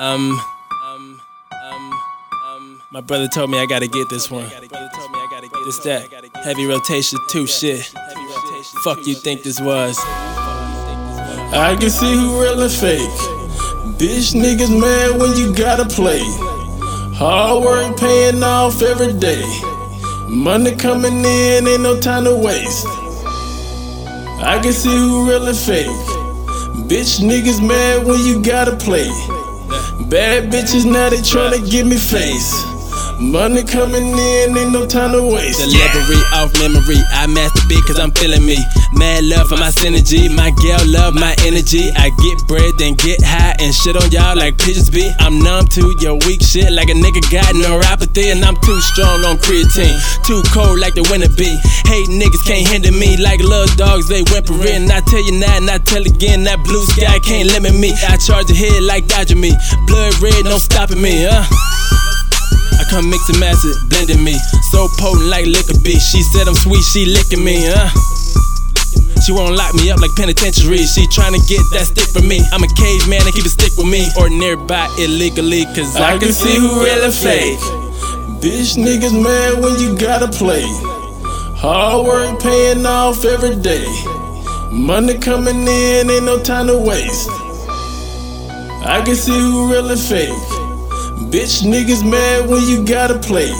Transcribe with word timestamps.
Um, 0.00 0.40
um, 0.82 1.20
um, 1.64 1.92
um, 2.46 2.82
my 2.90 3.00
brother 3.00 3.28
told 3.28 3.50
me 3.50 3.58
I 3.58 3.66
gotta 3.66 3.86
get 3.86 4.08
this 4.08 4.28
one. 4.28 4.48
This 5.64 5.78
that 5.80 6.10
heavy 6.42 6.66
rotation 6.66 7.18
too 7.30 7.46
shit. 7.46 7.84
Fuck 8.82 9.06
you 9.06 9.14
think 9.14 9.44
this 9.44 9.60
was? 9.60 9.96
I 11.56 11.76
can 11.78 11.90
see 11.90 12.12
who 12.12 12.42
real 12.42 12.60
and 12.60 12.72
fake. 12.72 13.08
Bitch 13.96 14.34
niggas 14.34 14.68
mad 14.80 15.20
when 15.20 15.36
you 15.36 15.54
gotta 15.54 15.84
play. 15.84 16.20
Hard 17.14 17.62
work 17.62 17.96
paying 17.96 18.42
off 18.42 18.82
every 18.82 19.12
day. 19.12 19.44
Money 20.28 20.74
coming 20.74 21.24
in, 21.24 21.68
ain't 21.68 21.82
no 21.82 22.00
time 22.00 22.24
to 22.24 22.34
waste. 22.34 22.84
I 24.42 24.58
can 24.60 24.72
see 24.72 24.88
who 24.88 25.28
real 25.28 25.46
and 25.46 25.56
fake. 25.56 25.86
Bitch 26.90 27.20
niggas 27.20 27.64
mad 27.64 28.04
when 28.04 28.18
you 28.26 28.42
gotta 28.42 28.74
play. 28.76 29.08
Bad 30.08 30.50
bitches 30.52 30.84
now 30.84 31.08
they 31.08 31.18
tryna 31.18 31.68
give 31.70 31.86
me 31.86 31.96
face. 31.96 32.73
Money 33.20 33.62
coming 33.62 34.10
in, 34.10 34.56
ain't 34.56 34.72
no 34.72 34.86
time 34.86 35.12
to 35.12 35.22
waste. 35.22 35.58
Delivery 35.58 36.18
off 36.34 36.50
memory, 36.58 36.98
I 37.14 37.26
master 37.26 37.62
beat 37.68 37.82
cause 37.86 37.98
I'm 37.98 38.10
feeling 38.12 38.44
me. 38.44 38.58
Mad 38.94 39.24
love 39.24 39.48
for 39.48 39.56
my 39.56 39.70
synergy, 39.70 40.26
my 40.34 40.50
girl 40.62 40.82
love 40.86 41.14
my 41.14 41.34
energy. 41.46 41.90
I 41.94 42.10
get 42.22 42.36
bread, 42.46 42.74
then 42.78 42.94
get 42.94 43.22
high 43.22 43.54
and 43.60 43.74
shit 43.74 43.96
on 43.96 44.10
y'all 44.10 44.36
like 44.36 44.58
pigeons 44.58 44.90
be. 44.90 45.10
I'm 45.20 45.38
numb 45.38 45.66
to 45.78 45.94
your 46.00 46.18
weak 46.26 46.42
shit 46.42 46.70
like 46.72 46.90
a 46.90 46.96
nigga 46.98 47.22
got 47.30 47.54
neuropathy, 47.54 48.32
and 48.34 48.44
I'm 48.44 48.56
too 48.62 48.80
strong 48.80 49.24
on 49.24 49.38
creatine. 49.38 49.94
Too 50.26 50.42
cold 50.50 50.78
like 50.78 50.94
the 50.94 51.06
winter 51.10 51.30
be. 51.38 51.50
Hate 51.86 52.10
niggas 52.10 52.42
can't 52.46 52.66
hinder 52.66 52.92
me 52.92 53.16
like 53.16 53.40
little 53.40 53.70
dogs, 53.76 54.08
they 54.08 54.22
whimpering. 54.30 54.90
I 54.90 55.00
tell 55.06 55.22
you 55.22 55.38
now, 55.38 55.56
and 55.56 55.70
I 55.70 55.78
tell 55.78 56.02
again, 56.02 56.44
that 56.44 56.58
blue 56.64 56.84
sky 56.98 57.18
can't 57.20 57.46
limit 57.50 57.74
me. 57.74 57.94
I 58.08 58.16
charge 58.18 58.50
a 58.50 58.54
head 58.54 58.82
like 58.82 59.06
dodging 59.06 59.40
me. 59.40 59.54
Blood 59.86 60.18
red, 60.20 60.44
no 60.44 60.58
stopping 60.58 61.00
me, 61.00 61.26
huh? 61.30 61.46
Come 62.94 63.10
mix 63.10 63.28
and 63.28 63.42
it, 63.42 63.88
blending 63.90 64.22
me. 64.22 64.38
So 64.70 64.86
potent 65.02 65.26
like 65.26 65.46
liquor 65.46 65.74
bitch. 65.82 65.98
She 65.98 66.22
said 66.30 66.46
I'm 66.46 66.54
sweet, 66.54 66.86
she 66.94 67.04
licking 67.06 67.42
me, 67.42 67.66
huh? 67.66 67.90
She 69.26 69.32
won't 69.32 69.56
lock 69.56 69.74
me 69.74 69.90
up 69.90 69.98
like 69.98 70.14
penitentiary. 70.14 70.86
She 70.86 71.02
tryna 71.10 71.42
get 71.50 71.58
that 71.74 71.90
stick 71.90 72.06
from 72.14 72.28
me. 72.28 72.38
I'm 72.54 72.62
a 72.62 72.70
caveman 72.78 73.26
and 73.26 73.34
keep 73.34 73.46
a 73.46 73.50
stick 73.50 73.74
with 73.74 73.90
me. 73.90 74.06
Or 74.14 74.30
nearby 74.30 74.86
illegally, 75.02 75.66
cause 75.74 75.96
I, 75.96 76.14
I 76.14 76.18
can 76.18 76.30
see 76.30 76.54
who 76.54 76.86
really 76.86 77.10
fake. 77.10 77.58
Bitch 78.38 78.78
niggas 78.78 79.10
mad 79.10 79.58
when 79.58 79.74
you 79.82 79.98
gotta 79.98 80.30
play. 80.30 80.62
Hard 81.58 82.06
work 82.06 82.38
paying 82.38 82.86
off 82.86 83.24
every 83.24 83.58
day. 83.58 83.90
Money 84.70 85.18
coming 85.18 85.66
in, 85.66 86.10
ain't 86.14 86.26
no 86.30 86.38
time 86.38 86.68
to 86.68 86.78
waste. 86.78 87.26
I 88.86 89.02
can 89.04 89.16
see 89.16 89.34
who 89.34 89.72
really 89.72 89.96
fake. 89.96 90.53
Bitch 91.30 91.62
niggas 91.62 92.02
mad 92.08 92.48
when 92.48 92.62
you 92.68 92.84
gotta 92.84 93.18
play. 93.18 93.50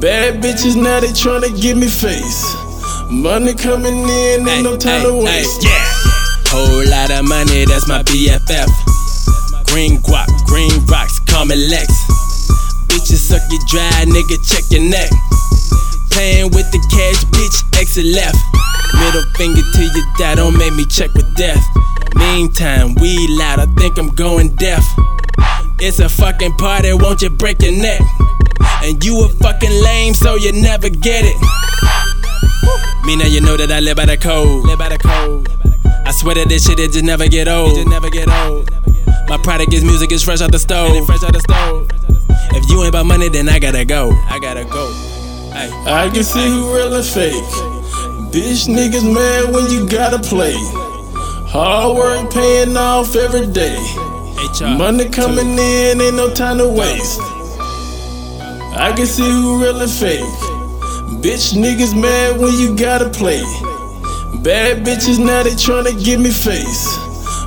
Bad 0.00 0.42
bitches 0.42 0.76
now 0.76 1.00
they 1.00 1.08
tryna 1.08 1.50
give 1.60 1.76
me 1.76 1.88
face. 1.88 2.42
Money 3.10 3.54
coming 3.54 3.98
in, 4.08 4.48
ain't 4.48 4.64
no 4.64 4.76
time 4.76 5.02
to 5.02 5.12
waste. 5.24 5.62
yeah. 5.64 5.84
Whole 6.48 6.84
lot 6.90 7.10
of 7.10 7.26
money, 7.28 7.64
that's 7.64 7.88
my 7.88 8.02
BFF. 8.04 8.68
Green 9.66 9.98
guap, 10.02 10.28
green 10.46 10.70
rocks, 10.86 11.18
call 11.20 11.44
me 11.46 11.56
Lex. 11.56 11.88
Bitches 12.88 13.20
suck 13.30 13.42
you 13.50 13.58
dry, 13.68 14.04
nigga, 14.06 14.36
check 14.48 14.64
your 14.70 14.82
neck. 14.88 15.10
Playing 16.10 16.50
with 16.52 16.70
the 16.70 16.80
cash, 16.92 17.24
bitch, 17.32 17.80
exit 17.80 18.06
left. 18.06 18.38
Middle 18.94 19.24
finger 19.36 19.62
to 19.62 19.82
your 19.82 20.06
dad, 20.18 20.36
don't 20.36 20.56
make 20.56 20.74
me 20.74 20.84
check 20.86 21.12
with 21.14 21.26
death. 21.36 21.62
Meantime, 22.14 22.94
we 22.96 23.26
loud, 23.38 23.58
I 23.60 23.66
think 23.78 23.98
I'm 23.98 24.08
going 24.14 24.54
deaf. 24.56 24.84
It's 25.84 25.98
a 25.98 26.08
fucking 26.08 26.52
party, 26.58 26.92
won't 26.92 27.22
you 27.22 27.28
break 27.28 27.60
your 27.60 27.72
neck? 27.72 28.00
And 28.84 29.04
you 29.04 29.24
a 29.24 29.28
fucking 29.28 29.82
lame, 29.82 30.14
so 30.14 30.36
you 30.36 30.52
never 30.52 30.88
get 30.88 31.24
it. 31.26 31.34
Me 33.04 33.16
now 33.16 33.26
you 33.26 33.40
know 33.40 33.56
that 33.56 33.72
I 33.72 33.80
live 33.80 33.96
by 33.96 34.06
the 34.06 34.16
code. 34.16 34.64
Live 34.64 34.78
by 34.78 34.90
the 34.90 34.98
code. 34.98 35.48
I 36.06 36.12
swear 36.12 36.36
that 36.36 36.48
this 36.48 36.68
shit 36.68 36.78
it 36.78 36.92
just 36.92 37.04
never 37.04 37.26
get 37.26 37.48
old. 37.48 37.74
Just 37.74 37.88
never 37.88 38.10
get 38.10 38.28
old. 38.30 38.70
My 39.26 39.38
product 39.42 39.74
is 39.74 39.82
music, 39.82 40.12
it's 40.12 40.22
fresh 40.22 40.40
out 40.40 40.52
the 40.52 40.60
stove. 40.60 41.04
fresh 41.04 41.24
out 41.24 41.32
the 41.32 41.40
stove. 41.40 41.90
If 42.54 42.70
you 42.70 42.78
ain't 42.78 42.90
about 42.90 43.06
money, 43.06 43.28
then 43.28 43.48
I 43.48 43.58
gotta 43.58 43.84
go. 43.84 44.12
I 44.30 44.38
gotta 44.38 44.62
go. 44.62 44.86
I 45.50 46.08
can 46.14 46.22
see 46.22 46.46
who 46.46 46.76
real 46.76 46.94
and 46.94 47.04
fake. 47.04 47.34
Bitch 48.30 48.70
niggas 48.70 49.02
mad 49.02 49.52
when 49.52 49.68
you 49.68 49.88
gotta 49.88 50.20
play. 50.20 50.54
Hard 51.50 51.96
work 51.96 52.32
paying 52.32 52.76
off 52.76 53.16
every 53.16 53.48
day. 53.48 53.82
Money 54.76 55.08
coming 55.08 55.58
in, 55.58 56.00
ain't 56.00 56.16
no 56.16 56.32
time 56.32 56.58
to 56.58 56.68
waste. 56.68 57.20
I 58.74 58.92
can 58.96 59.06
see 59.06 59.22
who 59.22 59.62
real 59.62 59.80
and 59.80 59.90
fake. 59.90 60.20
Bitch 61.22 61.54
niggas 61.54 61.94
mad 62.00 62.40
when 62.40 62.52
you 62.58 62.76
gotta 62.76 63.08
play. 63.08 63.42
Bad 64.42 64.84
bitches 64.84 65.18
now 65.18 65.42
they 65.42 65.50
tryna 65.50 66.02
give 66.04 66.20
me 66.20 66.30
face. 66.30 66.86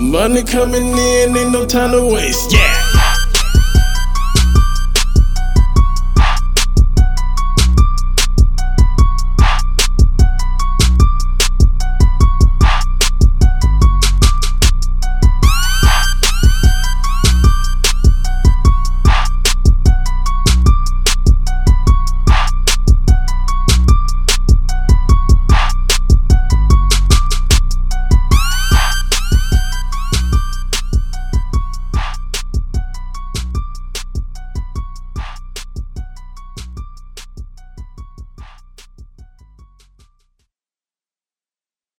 Money 0.00 0.42
coming 0.42 0.86
in, 0.96 1.36
ain't 1.36 1.52
no 1.52 1.66
time 1.66 1.92
to 1.92 2.02
waste. 2.06 2.52
Yeah. 2.52 2.87